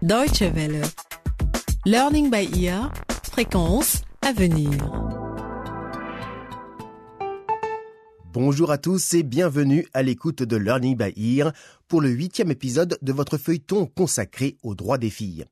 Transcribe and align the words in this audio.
Deutsche 0.00 0.42
Welle. 0.54 0.82
Learning 1.84 2.30
by 2.30 2.48
ear. 2.62 2.92
Fréquence 3.24 4.02
à 4.22 4.32
venir. 4.32 4.70
Bonjour 8.32 8.70
à 8.70 8.78
tous 8.78 9.14
et 9.14 9.24
bienvenue 9.24 9.88
à 9.94 10.04
l'écoute 10.04 10.44
de 10.44 10.56
Learning 10.56 10.96
by 10.96 11.12
Ear 11.16 11.52
pour 11.88 12.00
le 12.00 12.10
huitième 12.10 12.52
épisode 12.52 12.96
de 13.02 13.12
votre 13.12 13.38
feuilleton 13.38 13.86
consacré 13.86 14.56
aux 14.62 14.76
droits 14.76 14.98
des 14.98 15.10
filles. 15.10 15.46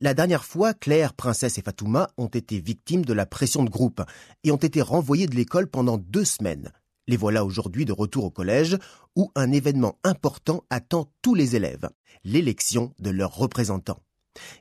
La 0.00 0.14
dernière 0.14 0.44
fois, 0.44 0.72
Claire, 0.72 1.12
Princesse 1.12 1.58
et 1.58 1.62
Fatouma 1.62 2.10
ont 2.16 2.28
été 2.28 2.60
victimes 2.60 3.04
de 3.04 3.12
la 3.12 3.26
pression 3.26 3.64
de 3.64 3.70
groupe 3.70 4.02
et 4.44 4.52
ont 4.52 4.56
été 4.56 4.82
renvoyées 4.82 5.26
de 5.26 5.34
l'école 5.34 5.66
pendant 5.66 5.98
deux 5.98 6.24
semaines. 6.24 6.70
Les 7.10 7.16
voilà 7.16 7.44
aujourd'hui 7.44 7.84
de 7.84 7.92
retour 7.92 8.22
au 8.22 8.30
collège 8.30 8.78
où 9.16 9.32
un 9.34 9.50
événement 9.50 9.98
important 10.04 10.62
attend 10.70 11.12
tous 11.22 11.34
les 11.34 11.56
élèves, 11.56 11.90
l'élection 12.22 12.94
de 13.00 13.10
leurs 13.10 13.34
représentants. 13.34 14.00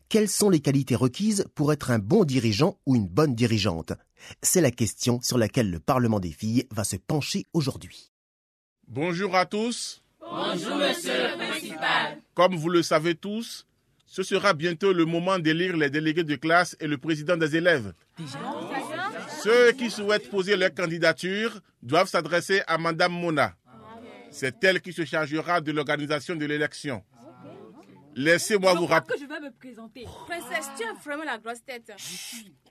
Quelles 0.09 0.27
sont 0.27 0.49
les 0.49 0.59
qualités 0.59 0.95
requises 0.95 1.45
pour 1.53 1.71
être 1.71 1.91
un 1.91 1.99
bon 1.99 2.23
dirigeant 2.23 2.79
ou 2.87 2.95
une 2.95 3.07
bonne 3.07 3.35
dirigeante? 3.35 3.93
C'est 4.41 4.61
la 4.61 4.71
question 4.71 5.21
sur 5.21 5.37
laquelle 5.37 5.69
le 5.69 5.79
Parlement 5.79 6.19
des 6.19 6.31
filles 6.31 6.65
va 6.71 6.83
se 6.83 6.95
pencher 6.95 7.45
aujourd'hui. 7.53 8.11
Bonjour 8.87 9.35
à 9.35 9.45
tous. 9.45 10.01
Bonjour, 10.19 10.75
monsieur 10.75 11.13
le 11.13 11.37
principal. 11.37 12.17
Comme 12.33 12.55
vous 12.55 12.69
le 12.69 12.81
savez 12.81 13.13
tous, 13.13 13.67
ce 14.07 14.23
sera 14.23 14.55
bientôt 14.55 14.91
le 14.91 15.05
moment 15.05 15.37
d'élire 15.37 15.77
les 15.77 15.91
délégués 15.91 16.23
de 16.23 16.35
classe 16.35 16.75
et 16.79 16.87
le 16.87 16.97
président 16.97 17.37
des 17.37 17.55
élèves. 17.55 17.93
Ceux 19.43 19.71
qui 19.73 19.89
souhaitent 19.89 20.29
poser 20.29 20.55
leur 20.55 20.73
candidature 20.73 21.59
doivent 21.81 22.07
s'adresser 22.09 22.61
à 22.67 22.77
Madame 22.77 23.13
Mona. 23.13 23.55
C'est 24.31 24.63
elle 24.63 24.81
qui 24.81 24.93
se 24.93 25.05
chargera 25.05 25.61
de 25.61 25.71
l'organisation 25.71 26.35
de 26.35 26.45
l'élection. 26.45 27.03
Laissez-moi 28.15 28.73
vous 28.73 28.85
rappeler. 28.85 29.15
que 29.17 29.21
je 29.23 29.27
vais 29.27 29.39
me 29.39 29.51
présenter. 29.51 30.05
Princesse, 30.27 30.69
tu 30.77 30.83
as 30.83 30.93
vraiment 30.93 31.23
la 31.23 31.37
grosse 31.37 31.63
tête. 31.63 31.91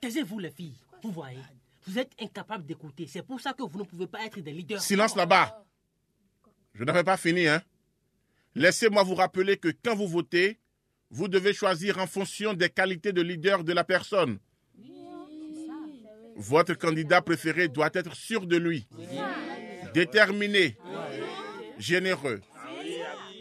Taisez-vous 0.01 0.39
les 0.39 0.51
filles, 0.51 0.75
vous 1.03 1.11
voyez. 1.11 1.39
Vous 1.87 1.97
êtes 1.97 2.11
incapables 2.21 2.65
d'écouter. 2.65 3.07
C'est 3.07 3.23
pour 3.23 3.39
ça 3.39 3.53
que 3.53 3.63
vous 3.63 3.79
ne 3.79 3.83
pouvez 3.83 4.07
pas 4.07 4.23
être 4.25 4.39
des 4.41 4.51
leaders. 4.51 4.81
Silence 4.81 5.15
là-bas. 5.15 5.63
Je 6.75 6.83
n'avais 6.83 7.03
pas 7.03 7.17
fini, 7.17 7.47
hein. 7.47 7.61
Laissez-moi 8.55 9.03
vous 9.03 9.15
rappeler 9.15 9.57
que 9.57 9.69
quand 9.83 9.95
vous 9.95 10.07
votez, 10.07 10.59
vous 11.09 11.27
devez 11.27 11.53
choisir 11.53 11.97
en 11.97 12.07
fonction 12.07 12.53
des 12.53 12.69
qualités 12.69 13.11
de 13.11 13.21
leader 13.21 13.63
de 13.63 13.73
la 13.73 13.83
personne. 13.83 14.39
Votre 16.39 16.73
candidat 16.73 17.21
préféré 17.21 17.67
doit 17.67 17.89
être 17.93 18.15
sûr 18.15 18.45
de 18.45 18.55
lui, 18.55 18.87
déterminé, 19.93 20.77
généreux, 21.77 22.39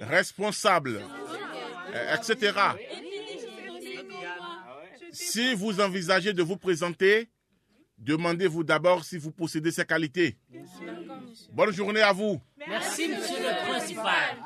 responsable, 0.01 1.01
etc. 2.13 2.53
Si 5.13 5.55
vous 5.55 5.81
envisagez 5.81 6.33
de 6.33 6.43
vous 6.43 6.57
présenter, 6.57 7.29
demandez-vous 7.99 8.65
d'abord 8.65 9.05
si 9.05 9.17
vous 9.17 9.31
possédez 9.31 9.71
ces 9.71 9.85
qualités. 9.85 10.37
Bonne 11.53 11.71
journée 11.71 12.03
à 12.03 12.13
vous. 12.13 12.41
Merci, 12.67 13.09
monsieur 13.09 13.39
le 13.39 13.71
principal. 13.71 14.37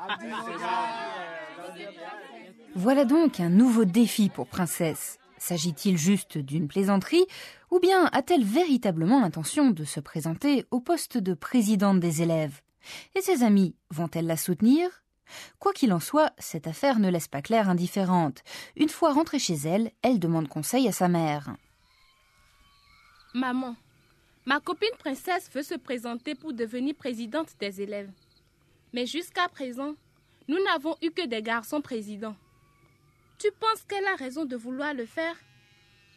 Voilà 2.75 3.03
donc 3.05 3.39
un 3.39 3.49
nouveau 3.49 3.85
défi 3.85 4.29
pour 4.29 4.45
Princesse. 4.47 5.17
S'agit-il 5.43 5.97
juste 5.97 6.37
d'une 6.37 6.69
plaisanterie 6.69 7.25
ou 7.69 7.81
bien 7.81 8.05
a-t-elle 8.13 8.45
véritablement 8.45 9.19
l'intention 9.19 9.71
de 9.71 9.83
se 9.83 9.99
présenter 9.99 10.65
au 10.71 10.79
poste 10.79 11.17
de 11.17 11.33
présidente 11.33 11.99
des 11.99 12.21
élèves? 12.21 12.61
Et 13.13 13.21
ses 13.21 13.43
amis 13.43 13.75
vont-elles 13.89 14.25
la 14.25 14.37
soutenir? 14.37 15.03
Quoi 15.59 15.73
qu'il 15.73 15.91
en 15.91 15.99
soit, 15.99 16.31
cette 16.37 16.65
affaire 16.65 16.97
ne 16.97 17.09
laisse 17.09 17.27
pas 17.27 17.41
Claire 17.41 17.69
indifférente. 17.69 18.41
Une 18.77 18.87
fois 18.87 19.11
rentrée 19.11 19.37
chez 19.37 19.55
elle, 19.55 19.91
elle 20.01 20.17
demande 20.17 20.47
conseil 20.47 20.87
à 20.87 20.93
sa 20.93 21.09
mère. 21.09 21.57
Maman, 23.33 23.75
ma 24.45 24.61
copine 24.61 24.95
princesse 24.97 25.51
veut 25.53 25.63
se 25.63 25.75
présenter 25.75 26.35
pour 26.35 26.53
devenir 26.53 26.95
présidente 26.95 27.49
des 27.59 27.81
élèves. 27.81 28.11
Mais 28.93 29.05
jusqu'à 29.05 29.49
présent, 29.49 29.95
nous 30.47 30.63
n'avons 30.63 30.95
eu 31.01 31.11
que 31.11 31.27
des 31.27 31.41
garçons 31.41 31.81
présidents. 31.81 32.37
Tu 33.43 33.51
penses 33.59 33.83
qu'elle 33.85 34.05
a 34.05 34.15
raison 34.15 34.45
de 34.45 34.55
vouloir 34.55 34.93
le 34.93 35.05
faire? 35.05 35.35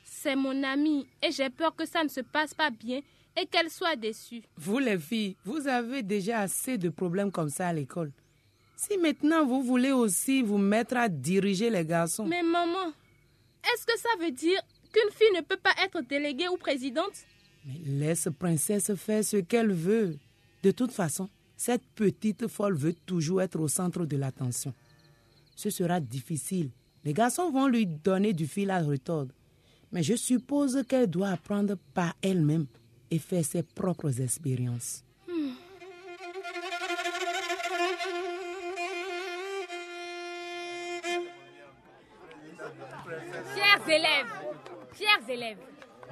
C'est 0.04 0.37
mon 0.37 0.62
amie 0.62 1.09
et 1.20 1.32
j'ai 1.32 1.50
peur 1.50 1.75
que 1.75 1.84
ça 1.84 2.04
ne 2.04 2.09
se 2.09 2.20
passe 2.20 2.54
pas 2.54 2.70
bien 2.70 3.00
et 3.37 3.47
qu'elle 3.47 3.69
soit 3.69 3.97
déçue. 3.97 4.44
Vous 4.56 4.78
les 4.78 4.97
filles, 4.97 5.34
vous 5.44 5.66
avez 5.66 6.04
déjà 6.04 6.38
assez 6.42 6.78
de 6.78 6.88
problèmes 6.88 7.32
comme 7.32 7.50
ça 7.50 7.66
à 7.66 7.72
l'école. 7.72 8.12
Si 8.76 8.97
maintenant 8.98 9.44
vous 9.44 9.60
voulez 9.64 9.91
aussi 9.91 10.41
vous 10.41 10.59
mettre 10.59 10.97
à 10.97 11.09
diriger 11.09 11.69
les 11.69 11.84
garçons. 11.84 12.26
Mais 12.26 12.44
maman, 12.44 12.92
est-ce 13.64 13.84
que 13.84 13.98
ça 13.98 14.10
veut 14.20 14.31
dire 14.31 14.60
qu'une 14.93 15.10
fille 15.10 15.34
ne 15.34 15.41
peut 15.41 15.56
pas 15.60 15.75
être 15.84 16.03
déléguée 16.03 16.47
ou 16.47 16.56
présidente? 16.56 17.25
Mais 17.64 17.81
laisse 17.84 18.28
princesse 18.38 18.94
faire 18.94 19.25
ce 19.25 19.38
qu'elle 19.38 19.72
veut. 19.72 20.16
De 20.62 20.70
toute 20.70 20.93
façon, 20.93 21.28
cette 21.56 21.88
petite 21.97 22.47
folle 22.47 22.76
veut 22.76 22.94
toujours 23.04 23.43
être 23.43 23.58
au 23.58 23.66
centre 23.66 24.06
de 24.06 24.16
l'attention. 24.16 24.72
Ce 25.56 25.70
sera 25.70 25.98
difficile. 25.98 26.70
Les 27.06 27.15
garçons 27.15 27.53
vont 27.53 27.69
lui 27.69 27.87
donner 27.87 28.33
du 28.33 28.49
fil 28.49 28.69
à 28.69 28.81
retordre. 28.81 29.33
Mais 29.93 30.03
je 30.03 30.15
suppose 30.17 30.83
qu'elle 30.89 31.06
doit 31.06 31.28
apprendre 31.28 31.77
par 31.94 32.15
elle-même 32.21 32.67
et 33.12 33.21
faire 33.21 33.44
ses 33.44 33.62
propres 33.62 34.21
expériences. 34.21 35.05
Chers 43.55 43.88
élèves, 43.88 44.27
chers 44.99 45.31
élèves, 45.31 45.59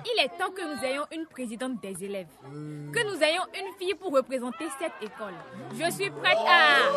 il 0.06 0.24
est 0.24 0.28
temps 0.38 0.52
que 0.52 0.62
nous 0.62 0.84
ayons 0.84 1.06
une 1.12 1.26
présidente 1.26 1.82
des 1.82 2.04
élèves, 2.04 2.28
que 2.44 3.04
nous 3.04 3.20
ayons 3.20 3.42
une 3.52 3.74
fille 3.80 3.94
pour 3.94 4.12
représenter 4.12 4.66
cette 4.78 4.92
école. 5.02 5.34
Je 5.72 5.90
suis 5.90 6.10
prête 6.10 6.38
à... 6.46 6.88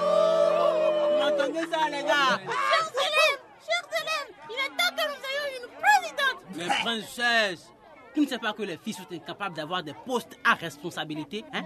Vous 1.17 1.23
entendez 1.33 1.65
ça, 1.71 1.89
les 1.89 2.03
gars? 2.03 2.39
Chers 2.45 2.91
élèves, 2.93 3.26
chers 3.67 3.87
élèves, 4.01 4.35
il 4.49 4.55
est 4.55 4.69
temps 4.69 4.95
que 4.95 5.03
nous 5.07 5.21
ayons 5.29 5.47
une 5.61 5.69
présidente. 5.81 6.39
Mais 6.55 6.67
princesse, 6.67 7.71
tu 8.13 8.21
ne 8.21 8.27
sais 8.27 8.39
pas 8.39 8.53
que 8.53 8.63
les 8.63 8.77
filles 8.77 8.93
sont 8.93 9.11
incapables 9.11 9.55
d'avoir 9.55 9.83
des 9.83 9.93
postes 9.93 10.37
à 10.43 10.53
responsabilité, 10.53 11.43
hein? 11.53 11.63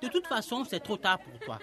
De 0.00 0.08
toute 0.08 0.26
façon, 0.26 0.64
c'est 0.64 0.80
trop 0.80 0.96
tard 0.96 1.18
pour 1.18 1.38
toi. 1.40 1.58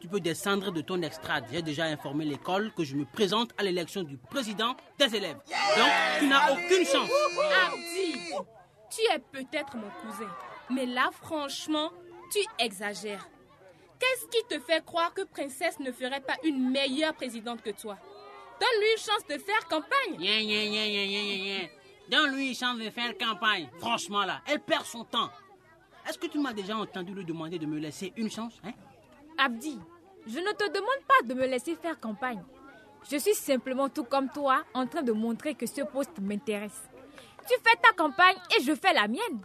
Tu 0.00 0.06
peux 0.06 0.20
descendre 0.20 0.70
de 0.70 0.80
ton 0.80 1.02
extrade. 1.02 1.44
J'ai 1.50 1.60
déjà 1.60 1.84
informé 1.84 2.24
l'école 2.24 2.72
que 2.72 2.84
je 2.84 2.94
me 2.94 3.04
présente 3.04 3.50
à 3.58 3.64
l'élection 3.64 4.04
du 4.04 4.16
président 4.16 4.76
des 4.96 5.16
élèves. 5.16 5.38
Donc, 5.76 5.90
tu 6.20 6.28
n'as 6.28 6.52
aucune 6.52 6.86
chance. 6.86 7.10
Abdi, 7.66 8.32
tu 8.90 9.00
es 9.12 9.18
peut-être 9.18 9.76
mon 9.76 9.90
cousin, 10.02 10.30
mais 10.70 10.86
là, 10.86 11.10
franchement, 11.20 11.90
tu 12.30 12.38
exagères. 12.64 13.28
Qu'est-ce 13.98 14.28
qui 14.28 14.44
te 14.48 14.60
fait 14.60 14.84
croire 14.84 15.12
que 15.12 15.22
Princesse 15.22 15.80
ne 15.80 15.90
ferait 15.90 16.20
pas 16.20 16.36
une 16.44 16.70
meilleure 16.70 17.14
présidente 17.14 17.60
que 17.62 17.70
toi? 17.70 17.98
Donne-lui 18.60 18.92
une 18.92 18.98
chance 18.98 19.26
de 19.28 19.38
faire 19.38 19.66
campagne. 19.68 20.20
Yen. 20.20 21.68
Donne-lui 22.10 22.48
une 22.48 22.54
chance 22.54 22.78
de 22.78 22.90
faire 22.90 23.16
campagne. 23.16 23.68
Franchement, 23.78 24.24
là, 24.24 24.40
elle 24.46 24.60
perd 24.60 24.84
son 24.84 25.04
temps. 25.04 25.30
Est-ce 26.08 26.18
que 26.18 26.26
tu 26.26 26.38
m'as 26.38 26.52
déjà 26.52 26.76
entendu 26.76 27.12
lui 27.12 27.24
demander 27.24 27.58
de 27.58 27.66
me 27.66 27.78
laisser 27.78 28.12
une 28.16 28.30
chance 28.30 28.54
hein? 28.64 28.72
Abdi, 29.36 29.78
je 30.26 30.38
ne 30.38 30.52
te 30.52 30.66
demande 30.68 31.04
pas 31.06 31.26
de 31.26 31.34
me 31.34 31.46
laisser 31.46 31.74
faire 31.76 32.00
campagne. 32.00 32.42
Je 33.10 33.16
suis 33.18 33.34
simplement 33.34 33.88
tout 33.88 34.04
comme 34.04 34.28
toi 34.28 34.64
en 34.74 34.86
train 34.86 35.02
de 35.02 35.12
montrer 35.12 35.54
que 35.54 35.66
ce 35.66 35.82
poste 35.82 36.18
m'intéresse. 36.20 36.88
Tu 37.46 37.54
fais 37.64 37.76
ta 37.82 37.92
campagne 37.96 38.36
et 38.56 38.62
je 38.62 38.74
fais 38.74 38.92
la 38.92 39.08
mienne. 39.08 39.40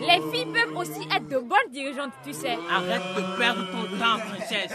Les 0.00 0.20
filles 0.30 0.52
peuvent 0.52 0.76
aussi 0.76 1.02
être 1.14 1.28
de 1.28 1.38
bonnes 1.38 1.70
dirigeantes, 1.70 2.12
tu 2.24 2.32
sais. 2.32 2.58
Arrête 2.70 3.02
de 3.16 3.38
perdre 3.38 3.64
ton 3.70 3.84
temps, 3.98 4.18
princesse. 4.18 4.72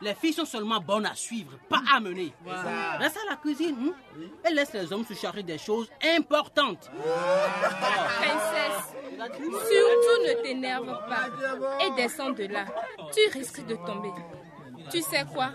Les 0.00 0.14
filles 0.14 0.32
sont 0.32 0.44
seulement 0.44 0.80
bonnes 0.80 1.06
à 1.06 1.14
suivre, 1.14 1.52
pas 1.68 1.82
à 1.92 2.00
mener. 2.00 2.32
Reste 2.98 3.18
à 3.26 3.30
la 3.30 3.36
cuisine 3.36 3.76
hein? 3.88 4.20
et 4.48 4.52
laisse 4.52 4.72
les 4.72 4.92
hommes 4.92 5.04
se 5.04 5.14
charger 5.14 5.42
des 5.42 5.58
choses 5.58 5.88
importantes. 6.16 6.90
Princesse, 8.18 8.94
surtout 9.50 10.22
ne 10.26 10.42
t'énerve 10.42 10.86
pas 11.08 11.28
et 11.84 11.90
descends 11.94 12.30
de 12.30 12.44
là. 12.44 12.64
Tu 13.12 13.38
risques 13.38 13.64
de 13.66 13.74
tomber. 13.76 14.10
Tu 14.90 15.00
sais 15.02 15.24
quoi? 15.32 15.50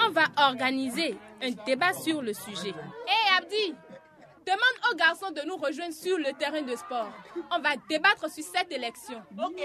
On 0.00 0.10
va 0.10 0.24
organiser 0.36 1.16
un 1.42 1.50
débat 1.66 1.92
sur 1.92 2.22
le 2.22 2.32
sujet. 2.32 2.74
Hé 3.06 3.36
Abdi, 3.36 3.74
demande 4.48 4.78
aux 4.90 4.96
garçons 4.96 5.30
de 5.30 5.42
nous 5.46 5.56
rejoindre 5.56 5.92
sur 5.92 6.16
le 6.16 6.32
terrain 6.38 6.62
de 6.62 6.74
sport. 6.74 7.10
On 7.50 7.58
va 7.60 7.70
débattre 7.88 8.30
sur 8.30 8.44
cette 8.44 8.72
élection. 8.72 9.20
Ok. 9.38 9.62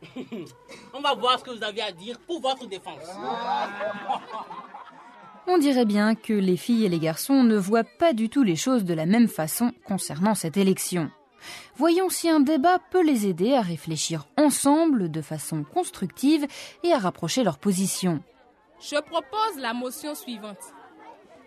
On 0.94 1.00
va 1.00 1.14
voir 1.14 1.38
ce 1.38 1.44
que 1.44 1.50
vous 1.50 1.62
avez 1.62 1.82
à 1.82 1.92
dire 1.92 2.18
pour 2.20 2.40
votre 2.40 2.66
défense. 2.66 3.02
On 5.46 5.58
dirait 5.58 5.86
bien 5.86 6.14
que 6.14 6.32
les 6.32 6.56
filles 6.56 6.86
et 6.86 6.88
les 6.88 6.98
garçons 6.98 7.42
ne 7.42 7.56
voient 7.56 7.84
pas 7.84 8.12
du 8.12 8.28
tout 8.28 8.42
les 8.42 8.56
choses 8.56 8.84
de 8.84 8.94
la 8.94 9.06
même 9.06 9.28
façon 9.28 9.72
concernant 9.84 10.34
cette 10.34 10.56
élection. 10.56 11.10
Voyons 11.76 12.08
si 12.08 12.28
un 12.28 12.40
débat 12.40 12.78
peut 12.90 13.02
les 13.02 13.26
aider 13.26 13.54
à 13.54 13.62
réfléchir 13.62 14.26
ensemble 14.36 15.10
de 15.10 15.22
façon 15.22 15.64
constructive 15.64 16.46
et 16.82 16.92
à 16.92 16.98
rapprocher 16.98 17.44
leurs 17.44 17.58
positions. 17.58 18.22
Je 18.80 19.00
propose 19.00 19.58
la 19.58 19.72
motion 19.72 20.14
suivante. 20.14 20.58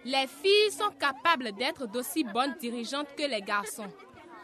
Les 0.03 0.25
filles 0.27 0.71
sont 0.71 0.91
capables 0.99 1.51
d'être 1.53 1.85
d'aussi 1.87 2.23
bonnes 2.23 2.55
dirigeantes 2.59 3.13
que 3.15 3.23
les 3.23 3.41
garçons. 3.41 3.87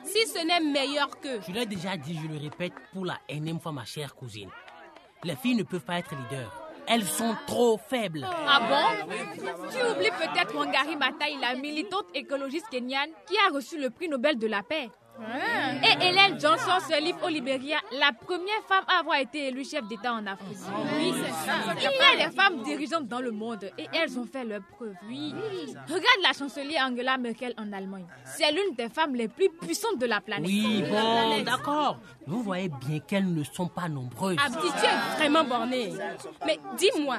Si 0.04 0.28
ce 0.28 0.46
n'est 0.46 0.60
meilleur 0.60 1.20
que... 1.20 1.42
Je 1.42 1.52
l'ai 1.52 1.66
déjà 1.66 1.98
dit, 1.98 2.18
je 2.22 2.28
le 2.28 2.40
répète 2.40 2.74
pour 2.94 3.06
la 3.06 3.18
énième 3.28 3.60
fois, 3.60 3.72
ma 3.72 3.84
chère 3.84 4.16
cousine. 4.16 4.50
Les 5.24 5.36
filles 5.36 5.56
ne 5.56 5.64
peuvent 5.64 5.84
pas 5.84 5.98
être 5.98 6.16
leaders. 6.16 6.64
Elles 6.88 7.04
sont 7.04 7.36
trop 7.48 7.78
faibles. 7.78 8.26
Ah 8.48 8.62
bon? 8.70 9.14
Tu 9.70 9.84
oublies 9.92 10.12
peut-être 10.12 10.56
Wangari 10.56 10.96
Maathai, 10.96 11.36
la 11.42 11.56
militante 11.56 12.06
écologiste 12.14 12.70
kenyane 12.70 13.10
qui 13.26 13.36
a 13.46 13.52
reçu 13.52 13.78
le 13.78 13.90
prix 13.90 14.08
Nobel 14.08 14.38
de 14.38 14.48
la 14.48 14.64
paix. 14.64 14.90
Et 15.20 16.06
Hélène 16.08 16.40
Johnson 16.40 16.80
se 16.88 17.02
livre 17.02 17.20
au 17.26 17.28
Libéria, 17.28 17.78
la 17.92 18.12
première 18.12 18.62
femme 18.68 18.84
à 18.88 19.00
avoir 19.00 19.18
été 19.18 19.48
élue 19.48 19.66
chef 19.66 19.88
d'État 19.88 20.14
en 20.14 20.26
Afrique. 20.28 20.58
Oui, 20.98 21.14
c'est 21.16 21.32
ça. 21.46 21.54
Il 21.76 21.84
y 22.20 22.24
a 22.24 22.28
des 22.30 22.36
femmes 22.36 22.62
dirigeantes 22.64 23.08
dans 23.08 23.20
le 23.20 23.32
monde 23.32 23.70
et 23.78 23.88
elles 23.94 24.18
ont 24.20 24.26
fait 24.26 24.44
leur 24.44 24.62
preuve. 24.76 24.94
Oui. 25.08 25.34
Regarde 25.88 26.22
la 26.22 26.34
chancelière 26.34 26.88
Angela 26.88 27.18
Merkel 27.18 27.54
en 27.58 27.72
Allemagne. 27.74 28.06
C'est 28.26 28.52
l'une 28.52 28.76
des 28.76 28.90
femmes 28.90 29.16
les 29.16 29.28
plus 29.28 29.50
puissantes 29.50 29.98
de 29.98 30.06
la 30.06 30.22
planète. 30.22 30.46
Oui, 30.48 30.84
bon, 30.90 31.42
d'accord. 31.44 31.98
Vous 32.26 32.44
voyez 32.44 32.70
bien 32.70 33.00
qu'elles 33.00 33.34
ne 33.34 33.44
sont 33.44 33.68
pas 33.68 33.90
nombreuses. 33.90 34.38
Abdi, 34.44 34.68
tu 34.80 34.86
es 34.86 35.18
vraiment 35.18 35.44
borné. 35.44 35.94
Mais 36.46 36.60
dis-moi, 36.78 37.18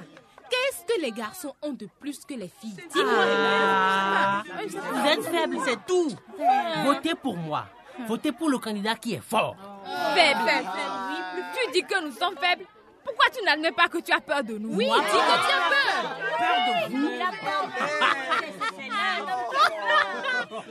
qu'est-ce 0.49 0.85
que 0.85 1.01
les 1.01 1.13
garçons 1.13 1.55
ont 1.63 1.73
de 1.73 1.89
plus 2.01 2.25
que 2.25 2.35
les 2.35 2.49
filles? 2.49 2.77
Dis-moi. 2.93 3.25
Ah, 3.25 4.43
vous 4.55 5.07
êtes 5.07 5.25
faibles, 5.25 5.59
c'est 5.65 5.85
tout. 5.87 6.11
Votez 6.85 7.15
pour 7.15 7.37
moi. 7.37 7.67
Votez 8.07 8.33
pour 8.33 8.49
le 8.49 8.59
candidat 8.59 8.95
qui 8.95 9.15
est 9.15 9.23
fort. 9.23 9.57
Faible. 10.15 10.51
Tu 11.55 11.73
dis 11.73 11.83
que 11.83 12.05
nous 12.05 12.13
sommes 12.13 12.37
faibles. 12.37 12.65
Pourquoi 13.05 13.27
tu 13.31 13.43
n'admets 13.45 13.73
pas 13.73 13.89
que 13.89 13.99
tu 13.99 14.13
as 14.13 14.21
peur 14.21 14.45
de 14.45 14.59
nous? 14.59 14.75
Oui, 14.75 14.85
dis 14.85 14.91
que 14.91 15.11
tu 15.11 15.17
as 15.17 15.71
peur. 15.71 16.17
Peur 16.39 16.57
de 16.89 16.95
vous 16.95 17.09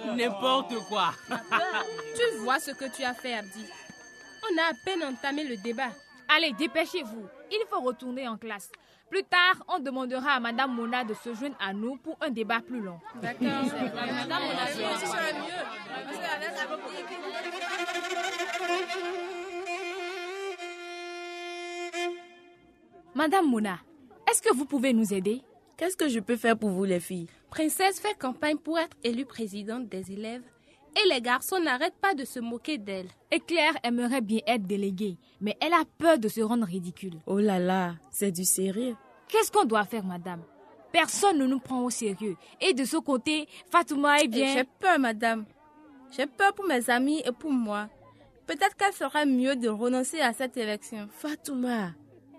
N'importe 0.15 0.73
quoi. 0.87 1.13
Tu 2.15 2.37
vois 2.39 2.59
ce 2.59 2.71
que 2.71 2.85
tu 2.95 3.03
as 3.03 3.13
fait, 3.13 3.33
Abdi. 3.33 3.65
On 4.43 4.57
a 4.59 4.71
à 4.71 4.73
peine 4.85 5.03
entamé 5.03 5.43
le 5.43 5.57
débat. 5.57 5.89
Allez, 6.35 6.53
dépêchez-vous. 6.53 7.27
Il 7.51 7.63
faut 7.69 7.81
retourner 7.81 8.27
en 8.27 8.37
classe. 8.37 8.71
Plus 9.09 9.23
tard, 9.23 9.63
on 9.67 9.79
demandera 9.79 10.31
à 10.31 10.39
Madame 10.39 10.75
Mona 10.75 11.03
de 11.03 11.13
se 11.13 11.33
joindre 11.33 11.55
à 11.59 11.73
nous 11.73 11.95
pour 11.97 12.17
un 12.21 12.29
débat 12.29 12.61
plus 12.61 12.81
long. 12.81 12.99
D'accord. 13.21 13.47
Madame 23.15 23.49
Mona, 23.49 23.79
Madame 23.79 23.87
est-ce 24.29 24.41
que 24.41 24.53
vous 24.53 24.65
pouvez 24.65 24.93
nous 24.93 25.13
aider? 25.13 25.41
Qu'est-ce 25.77 25.95
que 25.97 26.09
je 26.09 26.19
peux 26.19 26.35
faire 26.35 26.57
pour 26.57 26.69
vous, 26.69 26.83
les 26.83 26.99
filles? 26.99 27.27
Princesse 27.49 27.99
fait 27.99 28.13
campagne 28.19 28.57
pour 28.57 28.77
être 28.77 28.95
élue 29.03 29.25
présidente 29.25 29.87
des 29.87 30.11
élèves 30.11 30.43
et 31.03 31.07
les 31.13 31.21
garçons 31.21 31.59
n'arrêtent 31.59 31.99
pas 32.01 32.13
de 32.15 32.25
se 32.25 32.39
moquer 32.39 32.77
d'elle. 32.77 33.07
Et 33.31 33.39
Claire 33.39 33.73
aimerait 33.83 34.21
bien 34.21 34.39
être 34.47 34.63
déléguée, 34.63 35.17
mais 35.41 35.55
elle 35.61 35.73
a 35.73 35.83
peur 35.97 36.17
de 36.17 36.27
se 36.27 36.41
rendre 36.41 36.65
ridicule. 36.65 37.15
Oh 37.25 37.39
là 37.39 37.59
là, 37.59 37.95
c'est 38.11 38.31
du 38.31 38.45
sérieux. 38.45 38.95
Qu'est-ce 39.27 39.51
qu'on 39.51 39.65
doit 39.65 39.83
faire, 39.85 40.03
madame? 40.05 40.41
Personne 40.91 41.37
ne 41.37 41.45
nous 41.45 41.59
prend 41.59 41.81
au 41.83 41.89
sérieux. 41.89 42.35
Et 42.61 42.73
de 42.73 42.85
ce 42.85 42.97
côté, 42.97 43.47
Fatouma 43.69 44.21
est 44.21 44.27
bien... 44.27 44.53
J'ai 44.53 44.63
peur, 44.63 44.97
madame. 44.99 45.45
J'ai 46.15 46.25
peur 46.25 46.53
pour 46.53 46.65
mes 46.65 46.89
amis 46.89 47.21
et 47.25 47.31
pour 47.31 47.51
moi. 47.51 47.89
Peut-être 48.47 48.75
qu'elle 48.77 48.93
ferait 48.93 49.25
mieux 49.25 49.57
de 49.57 49.67
renoncer 49.67 50.21
à 50.21 50.31
cette 50.31 50.55
élection. 50.55 51.09
Fatouma, 51.11 51.91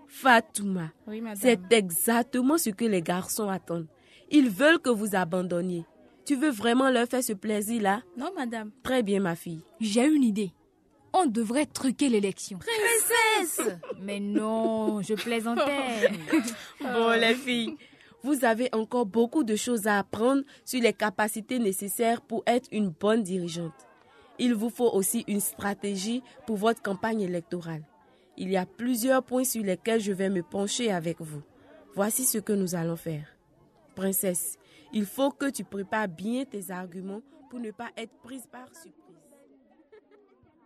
Fatouma, 0.07 0.89
Oui, 1.07 1.21
madame. 1.21 1.37
c'est 1.39 1.71
exactement 1.71 2.57
ce 2.57 2.71
que 2.71 2.85
les 2.85 3.03
garçons 3.03 3.47
attendent. 3.47 3.87
Ils 4.31 4.49
veulent 4.49 4.79
que 4.79 4.89
vous 4.89 5.15
abandonniez. 5.15 5.85
Tu 6.29 6.35
veux 6.35 6.51
vraiment 6.51 6.91
leur 6.91 7.07
faire 7.07 7.23
ce 7.23 7.33
plaisir-là? 7.33 8.03
Non, 8.15 8.31
madame. 8.37 8.69
Très 8.83 9.01
bien, 9.01 9.19
ma 9.19 9.35
fille. 9.35 9.63
J'ai 9.79 10.05
une 10.05 10.21
idée. 10.21 10.51
On 11.11 11.25
devrait 11.25 11.65
truquer 11.65 12.07
l'élection. 12.07 12.59
Princesse 12.59 13.67
Mais 13.99 14.19
non, 14.19 15.01
je 15.01 15.15
plaisantais. 15.15 16.11
Bon, 16.81 17.19
les 17.19 17.33
filles, 17.33 17.77
vous 18.21 18.45
avez 18.45 18.69
encore 18.73 19.07
beaucoup 19.07 19.43
de 19.43 19.55
choses 19.55 19.87
à 19.87 19.97
apprendre 19.97 20.43
sur 20.65 20.79
les 20.79 20.93
capacités 20.93 21.57
nécessaires 21.57 22.21
pour 22.21 22.43
être 22.45 22.69
une 22.71 22.89
bonne 22.89 23.23
dirigeante. 23.23 23.87
Il 24.37 24.53
vous 24.53 24.69
faut 24.69 24.91
aussi 24.91 25.23
une 25.27 25.39
stratégie 25.41 26.21
pour 26.45 26.57
votre 26.57 26.83
campagne 26.83 27.21
électorale. 27.21 27.81
Il 28.37 28.51
y 28.51 28.57
a 28.57 28.67
plusieurs 28.67 29.23
points 29.23 29.45
sur 29.45 29.63
lesquels 29.63 29.99
je 29.99 30.11
vais 30.11 30.29
me 30.29 30.43
pencher 30.43 30.91
avec 30.91 31.21
vous. 31.21 31.41
Voici 31.95 32.23
ce 32.23 32.37
que 32.37 32.53
nous 32.53 32.75
allons 32.75 32.97
faire. 32.97 33.25
Princesse, 33.95 34.59
il 34.93 35.05
faut 35.05 35.31
que 35.31 35.49
tu 35.49 35.63
prépares 35.63 36.07
bien 36.07 36.45
tes 36.45 36.71
arguments 36.71 37.21
pour 37.49 37.59
ne 37.59 37.71
pas 37.71 37.89
être 37.97 38.13
prise 38.23 38.47
par 38.51 38.67
surprise. 38.73 39.09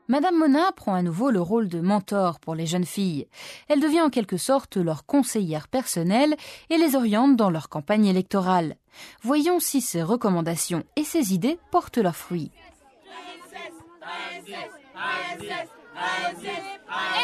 Madame 0.09 0.37
Mona 0.37 0.71
prend 0.73 0.93
à 0.93 1.01
nouveau 1.01 1.31
le 1.31 1.39
rôle 1.39 1.69
de 1.69 1.79
mentor 1.79 2.41
pour 2.41 2.55
les 2.55 2.65
jeunes 2.65 2.85
filles. 2.85 3.27
Elle 3.69 3.79
devient 3.79 4.01
en 4.01 4.09
quelque 4.09 4.35
sorte 4.35 4.75
leur 4.75 5.05
conseillère 5.05 5.69
personnelle 5.69 6.35
et 6.69 6.77
les 6.77 6.95
oriente 6.95 7.37
dans 7.37 7.49
leur 7.49 7.69
campagne 7.69 8.05
électorale. 8.05 8.75
Voyons 9.21 9.61
si 9.61 9.79
ses 9.79 10.03
recommandations 10.03 10.83
et 10.97 11.05
ses 11.05 11.33
idées 11.33 11.57
portent 11.71 11.97
leurs 11.97 12.17
fruits. 12.17 12.51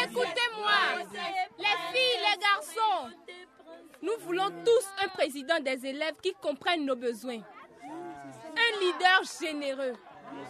Écoutez-moi, 0.02 0.80
les 1.58 1.76
filles, 1.92 2.20
les 2.24 2.40
garçons. 2.40 3.29
Nous 4.02 4.16
voulons 4.20 4.48
tous 4.64 4.86
un 5.04 5.08
président 5.08 5.60
des 5.60 5.84
élèves 5.86 6.16
qui 6.22 6.32
comprenne 6.40 6.86
nos 6.86 6.96
besoins. 6.96 7.40
Un 7.84 8.80
leader 8.80 9.20
généreux 9.40 9.94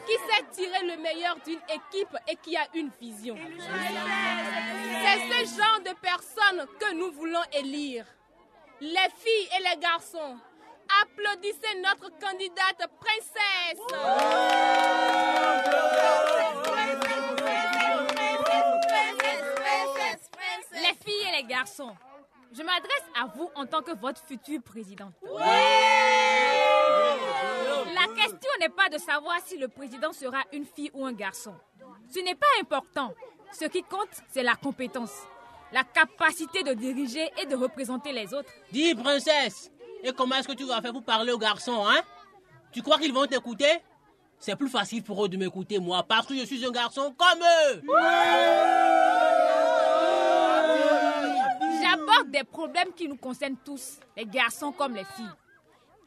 qui 0.06 0.12
sait 0.12 0.44
tirer 0.52 0.86
le 0.86 0.96
meilleur 1.02 1.36
d'une 1.44 1.58
équipe 1.68 2.16
et 2.28 2.36
qui 2.36 2.56
a 2.56 2.66
une 2.74 2.90
vision. 3.00 3.36
C'est 3.36 5.44
ce 5.44 5.58
genre 5.58 5.80
de 5.80 5.94
personnes 6.00 6.64
que 6.78 6.94
nous 6.94 7.10
voulons 7.12 7.42
élire. 7.52 8.06
Les 8.80 9.08
filles 9.16 9.48
et 9.58 9.62
les 9.62 9.76
garçons, 9.80 10.36
applaudissez 11.02 11.80
notre 11.82 12.10
candidate 12.18 12.88
princesse. 13.00 13.80
les 20.72 20.94
filles 21.04 21.28
et 21.28 21.32
les 21.42 21.48
garçons, 21.48 21.94
je 22.52 22.62
m'adresse 22.62 23.04
à 23.20 23.26
vous 23.26 23.50
en 23.54 23.66
tant 23.66 23.82
que 23.82 23.92
votre 23.96 24.20
future 24.26 24.60
présidente. 24.62 25.14
La 27.94 28.06
question 28.14 28.50
n'est 28.60 28.68
pas 28.68 28.88
de 28.88 28.98
savoir 28.98 29.38
si 29.44 29.56
le 29.56 29.68
président 29.68 30.12
sera 30.12 30.38
une 30.52 30.64
fille 30.64 30.90
ou 30.94 31.04
un 31.04 31.12
garçon. 31.12 31.54
Ce 32.12 32.18
n'est 32.20 32.34
pas 32.34 32.46
important. 32.60 33.14
Ce 33.52 33.64
qui 33.66 33.82
compte, 33.82 34.08
c'est 34.28 34.42
la 34.42 34.54
compétence, 34.54 35.12
la 35.72 35.84
capacité 35.84 36.62
de 36.62 36.72
diriger 36.74 37.30
et 37.40 37.46
de 37.46 37.56
représenter 37.56 38.12
les 38.12 38.32
autres. 38.32 38.50
Dis, 38.70 38.94
princesse, 38.94 39.70
et 40.02 40.12
comment 40.12 40.36
est-ce 40.36 40.48
que 40.48 40.54
tu 40.54 40.64
vas 40.64 40.80
faire 40.80 40.92
pour 40.92 41.04
parler 41.04 41.32
aux 41.32 41.38
garçons, 41.38 41.86
hein? 41.86 42.00
Tu 42.72 42.82
crois 42.82 42.98
qu'ils 42.98 43.12
vont 43.12 43.26
t'écouter? 43.26 43.82
C'est 44.38 44.56
plus 44.56 44.70
facile 44.70 45.02
pour 45.02 45.24
eux 45.24 45.28
de 45.28 45.36
m'écouter, 45.36 45.78
moi, 45.78 46.02
parce 46.02 46.26
que 46.26 46.34
je 46.34 46.44
suis 46.44 46.64
un 46.64 46.70
garçon 46.70 47.14
comme 47.16 47.40
eux. 47.40 47.82
J'aborde 47.86 49.09
des 52.30 52.44
problèmes 52.44 52.92
qui 52.96 53.08
nous 53.08 53.16
concernent 53.16 53.56
tous, 53.64 53.98
les 54.16 54.24
garçons 54.26 54.72
comme 54.72 54.94
les 54.94 55.04
filles. 55.04 55.34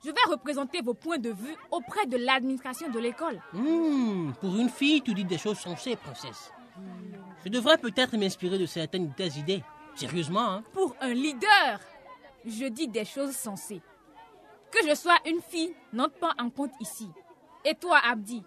Je 0.03 0.09
vais 0.09 0.31
représenter 0.31 0.81
vos 0.81 0.93
points 0.93 1.17
de 1.17 1.29
vue 1.29 1.55
auprès 1.71 2.05
de 2.05 2.17
l'administration 2.17 2.89
de 2.89 2.99
l'école. 2.99 3.41
Hmm, 3.53 4.31
pour 4.41 4.55
une 4.57 4.69
fille, 4.69 5.01
tu 5.01 5.13
dis 5.13 5.23
des 5.23 5.37
choses 5.37 5.59
sensées, 5.59 5.95
princesse. 5.95 6.51
Je 7.45 7.49
devrais 7.49 7.77
peut-être 7.77 8.17
m'inspirer 8.17 8.57
de 8.57 8.65
certaines 8.65 9.09
de 9.09 9.13
tes 9.13 9.39
idées. 9.39 9.63
Sérieusement, 9.95 10.49
hein 10.55 10.63
Pour 10.73 10.95
un 10.99 11.13
leader, 11.13 11.79
je 12.45 12.65
dis 12.65 12.87
des 12.87 13.05
choses 13.05 13.35
sensées. 13.35 13.81
Que 14.71 14.87
je 14.87 14.95
sois 14.95 15.17
une 15.25 15.41
fille 15.41 15.73
n'entre 15.93 16.15
pas 16.15 16.33
en 16.39 16.49
compte 16.49 16.71
ici. 16.81 17.07
Et 17.63 17.75
toi, 17.75 17.99
Abdi, 18.03 18.43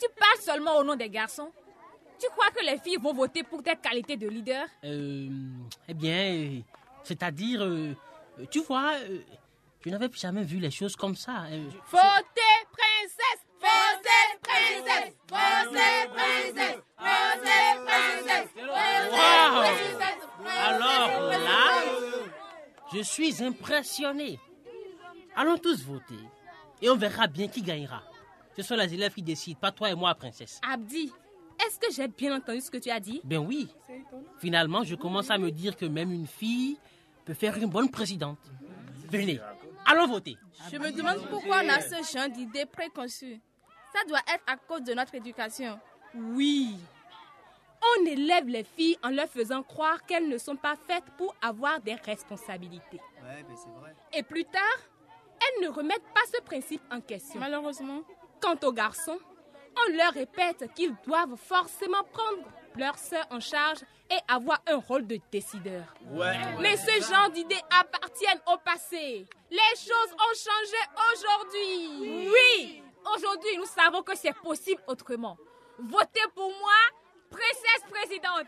tu 0.00 0.06
parles 0.18 0.40
seulement 0.40 0.76
au 0.78 0.84
nom 0.84 0.96
des 0.96 1.10
garçons 1.10 1.50
Tu 2.18 2.26
crois 2.30 2.50
que 2.50 2.64
les 2.64 2.78
filles 2.78 2.96
vont 3.00 3.12
voter 3.12 3.42
pour 3.42 3.62
tes 3.62 3.76
qualités 3.76 4.16
de 4.16 4.28
leader? 4.28 4.66
Euh, 4.84 5.28
eh 5.86 5.94
bien, 5.94 6.62
c'est-à-dire, 7.08 7.62
euh, 7.64 7.94
tu 8.50 8.60
vois, 8.62 8.92
euh, 9.00 9.18
je 9.84 9.90
n'avais 9.90 10.10
jamais 10.12 10.42
vu 10.44 10.58
les 10.58 10.70
choses 10.70 10.94
comme 10.94 11.16
ça. 11.16 11.44
euh, 11.50 11.64
Votez 11.90 12.58
princesse, 12.70 13.42
votez 13.58 14.38
princesse, 14.42 15.14
votez 15.28 16.08
princesse, 16.14 16.82
votez 16.98 17.84
princesse, 17.86 18.48
Wow. 18.56 19.62
votez 19.62 19.94
princesse. 19.96 20.22
Alors 20.66 21.30
là, 21.30 21.82
je 22.92 23.00
suis 23.02 23.42
impressionné. 23.42 24.38
Allons 25.36 25.56
tous 25.58 25.82
voter 25.84 26.18
et 26.82 26.90
on 26.90 26.96
verra 26.96 27.26
bien 27.26 27.48
qui 27.48 27.62
gagnera. 27.62 28.02
Ce 28.56 28.62
sont 28.62 28.74
les 28.76 28.92
élèves 28.92 29.14
qui 29.14 29.22
décident, 29.22 29.58
pas 29.60 29.70
toi 29.72 29.90
et 29.90 29.94
moi, 29.94 30.14
princesse. 30.14 30.60
Abdi, 30.68 31.12
est-ce 31.64 31.78
que 31.78 31.92
j'ai 31.92 32.08
bien 32.08 32.36
entendu 32.36 32.60
ce 32.60 32.70
que 32.70 32.78
tu 32.78 32.90
as 32.90 32.98
dit? 33.00 33.20
Ben 33.24 33.38
oui. 33.38 33.68
Finalement, 34.40 34.82
je 34.84 34.94
commence 34.96 35.30
à 35.30 35.38
me 35.38 35.50
dire 35.52 35.76
que 35.76 35.86
même 35.86 36.10
une 36.12 36.26
fille 36.26 36.76
peut 37.28 37.34
faire 37.34 37.58
une 37.58 37.68
bonne 37.68 37.90
présidente. 37.90 38.38
Venez, 39.10 39.38
Allons 39.84 40.06
voter. 40.06 40.36
Je 40.72 40.78
me 40.78 40.90
demande 40.90 41.28
pourquoi 41.28 41.60
on 41.62 41.68
a 41.68 41.80
ce 41.80 42.16
genre 42.16 42.28
d'idées 42.30 42.64
préconçues. 42.66 43.38
Ça 43.94 44.04
doit 44.08 44.20
être 44.34 44.44
à 44.46 44.56
cause 44.56 44.82
de 44.82 44.94
notre 44.94 45.14
éducation. 45.14 45.78
Oui. 46.14 46.76
On 48.00 48.06
élève 48.06 48.48
les 48.48 48.64
filles 48.64 48.98
en 49.02 49.10
leur 49.10 49.28
faisant 49.28 49.62
croire 49.62 50.04
qu'elles 50.06 50.28
ne 50.28 50.38
sont 50.38 50.56
pas 50.56 50.74
faites 50.86 51.04
pour 51.16 51.34
avoir 51.42 51.80
des 51.80 51.94
responsabilités. 51.94 53.00
Ouais, 53.22 53.44
mais 53.48 53.56
c'est 53.56 53.80
vrai. 53.80 53.94
Et 54.14 54.22
plus 54.22 54.44
tard, 54.44 54.78
elles 55.40 55.64
ne 55.64 55.68
remettent 55.70 56.12
pas 56.14 56.24
ce 56.34 56.40
principe 56.42 56.82
en 56.90 57.00
question. 57.00 57.40
Malheureusement. 57.40 58.00
Quant 58.40 58.56
aux 58.62 58.72
garçons, 58.72 59.18
on 59.76 59.96
leur 59.96 60.12
répète 60.12 60.70
qu'ils 60.74 60.94
doivent 61.06 61.36
forcément 61.36 62.04
prendre 62.12 62.48
leur 62.76 62.98
sœur 62.98 63.26
en 63.30 63.40
charge 63.40 63.78
et 64.10 64.18
avoir 64.26 64.60
un 64.66 64.76
rôle 64.76 65.06
de 65.06 65.18
décideur. 65.30 65.94
Ouais. 66.10 66.36
Mais 66.60 66.76
ce 66.76 67.10
genre 67.10 67.30
d'idées 67.30 67.60
appartiennent 67.70 68.40
au 68.46 68.56
passé. 68.58 69.26
Les 69.50 69.76
choses 69.76 70.12
ont 70.12 70.34
changé 70.34 70.80
aujourd'hui. 71.12 72.28
Oui, 72.30 72.82
aujourd'hui 73.14 73.56
nous 73.56 73.66
savons 73.66 74.02
que 74.02 74.16
c'est 74.16 74.34
possible 74.34 74.82
autrement. 74.86 75.36
Votez 75.78 76.20
pour 76.34 76.48
moi, 76.48 76.78
princesse 77.30 77.84
présidente. 77.90 78.46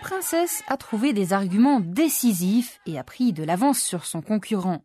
Princesse 0.00 0.62
a 0.68 0.76
trouvé 0.76 1.12
des 1.12 1.32
arguments 1.32 1.80
décisifs 1.80 2.80
et 2.86 2.98
a 2.98 3.04
pris 3.04 3.32
de 3.32 3.44
l'avance 3.44 3.80
sur 3.80 4.04
son 4.04 4.22
concurrent. 4.22 4.82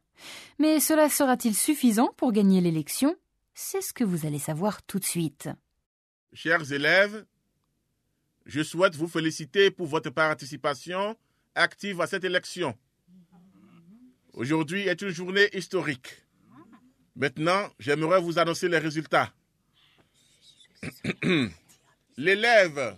Mais 0.60 0.80
cela 0.80 1.10
sera-t-il 1.10 1.56
suffisant 1.56 2.14
pour 2.18 2.32
gagner 2.32 2.62
l'élection? 2.62 3.16
C'est 3.54 3.82
ce 3.82 3.94
que 3.94 4.04
vous 4.04 4.26
allez 4.26 4.40
savoir 4.40 4.84
tout 4.84 5.00
de 5.00 5.06
suite. 5.06 5.50
Chers 6.34 6.72
élèves, 6.72 7.26
je 8.46 8.64
souhaite 8.64 8.96
vous 8.96 9.08
féliciter 9.08 9.72
pour 9.72 9.88
votre 9.88 10.10
participation 10.10 11.16
active 11.56 12.02
à 12.02 12.08
cette 12.08 12.24
élection. 12.24 12.76
Aujourd'hui 14.34 14.88
est 14.88 15.02
une 15.02 15.10
journée 15.10 15.50
historique. 15.56 16.24
Maintenant, 17.16 17.70
j'aimerais 17.78 18.20
vous 18.20 18.40
annoncer 18.40 18.68
les 18.68 18.80
résultats. 18.80 19.32
L'élève 22.18 22.96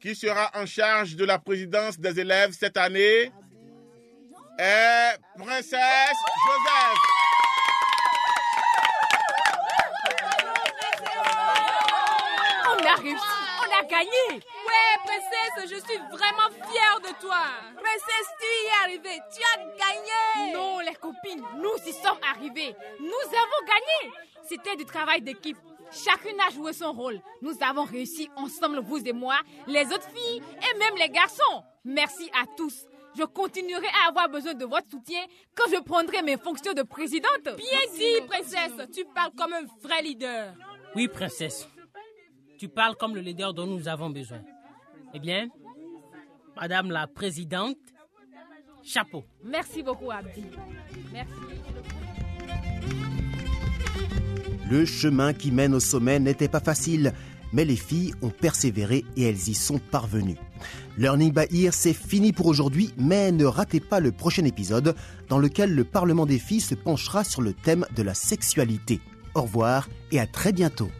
qui 0.00 0.14
sera 0.16 0.50
en 0.54 0.66
charge 0.66 1.14
de 1.14 1.24
la 1.24 1.38
présidence 1.38 1.98
des 1.98 2.18
élèves 2.18 2.52
cette 2.52 2.76
année 2.76 3.30
est 4.58 5.18
Princesse 5.38 6.22
Joseph. 6.46 6.98
On 12.68 12.86
a 12.86 12.94
réussi, 12.96 13.22
on 13.60 13.78
a 13.78 13.82
gagné. 13.84 14.26
Ouais, 14.30 14.94
princesse, 15.04 15.70
je 15.70 15.76
suis 15.76 15.98
vraiment 16.10 16.50
fière 16.70 17.00
de 17.00 17.20
toi. 17.20 17.42
Princesse, 17.74 18.28
tu 18.40 18.46
y 18.46 18.66
es 18.66 18.84
arrivée. 18.84 19.20
Tu 19.34 19.42
as 19.42 19.58
gagné. 19.58 20.52
Non, 20.52 20.80
les 20.80 20.94
copines, 20.94 21.44
nous 21.56 21.76
y 21.86 21.92
sommes 21.92 22.18
arrivés. 22.28 22.74
Nous 23.00 23.28
avons 23.28 23.66
gagné. 23.66 24.14
C'était 24.48 24.76
du 24.76 24.84
travail 24.84 25.22
d'équipe. 25.22 25.58
Chacune 25.92 26.40
a 26.40 26.50
joué 26.50 26.72
son 26.72 26.92
rôle. 26.92 27.20
Nous 27.42 27.54
avons 27.60 27.84
réussi 27.84 28.30
ensemble, 28.36 28.80
vous 28.80 29.06
et 29.06 29.12
moi, 29.12 29.36
les 29.66 29.84
autres 29.86 30.08
filles 30.14 30.42
et 30.62 30.78
même 30.78 30.96
les 30.96 31.10
garçons. 31.10 31.64
Merci 31.84 32.30
à 32.34 32.46
tous. 32.56 32.86
Je 33.16 33.24
continuerai 33.24 33.86
à 34.04 34.08
avoir 34.08 34.28
besoin 34.28 34.54
de 34.54 34.64
votre 34.64 34.88
soutien 34.90 35.20
quand 35.54 35.70
je 35.70 35.80
prendrai 35.82 36.22
mes 36.22 36.36
fonctions 36.38 36.72
de 36.72 36.82
présidente. 36.82 37.44
Bien 37.44 37.78
dit, 37.94 38.26
princesse. 38.26 38.72
Tu 38.94 39.04
parles 39.14 39.32
comme 39.36 39.52
un 39.52 39.64
vrai 39.82 40.02
leader. 40.02 40.54
Oui, 40.94 41.08
princesse. 41.08 41.68
Tu 42.58 42.68
parles 42.68 42.96
comme 42.96 43.14
le 43.14 43.20
leader 43.20 43.52
dont 43.52 43.66
nous 43.66 43.88
avons 43.88 44.10
besoin. 44.10 44.40
Eh 45.14 45.18
bien, 45.18 45.48
Madame 46.56 46.90
la 46.90 47.06
Présidente, 47.06 47.78
chapeau. 48.82 49.24
Merci 49.42 49.82
beaucoup, 49.82 50.10
Abdi. 50.10 50.44
Merci. 51.12 51.32
Le 54.70 54.86
chemin 54.86 55.34
qui 55.34 55.50
mène 55.50 55.74
au 55.74 55.80
sommet 55.80 56.18
n'était 56.18 56.48
pas 56.48 56.60
facile, 56.60 57.12
mais 57.52 57.64
les 57.64 57.76
filles 57.76 58.14
ont 58.22 58.30
persévéré 58.30 59.04
et 59.16 59.24
elles 59.24 59.48
y 59.48 59.54
sont 59.54 59.78
parvenues. 59.78 60.38
Learning 60.98 61.32
by 61.32 61.62
Ear, 61.62 61.72
c'est 61.74 61.92
fini 61.92 62.32
pour 62.32 62.46
aujourd'hui, 62.46 62.92
mais 62.96 63.32
ne 63.32 63.44
ratez 63.44 63.80
pas 63.80 64.00
le 64.00 64.12
prochain 64.12 64.44
épisode 64.44 64.94
dans 65.28 65.38
lequel 65.38 65.74
le 65.74 65.84
Parlement 65.84 66.26
des 66.26 66.38
filles 66.38 66.60
se 66.60 66.74
penchera 66.74 67.24
sur 67.24 67.42
le 67.42 67.52
thème 67.52 67.86
de 67.96 68.02
la 68.02 68.14
sexualité. 68.14 69.00
Au 69.34 69.42
revoir 69.42 69.88
et 70.10 70.20
à 70.20 70.26
très 70.26 70.52
bientôt. 70.52 70.90